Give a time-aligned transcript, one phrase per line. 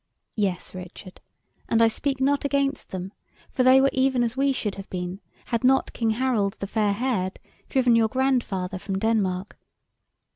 [0.35, 1.21] "Yes, Richard,
[1.69, 3.13] and I speak not against them,
[3.51, 6.93] for they were even as we should have been, had not King Harold the fair
[6.93, 7.39] haired
[7.69, 9.59] driven your grandfather from Denmark.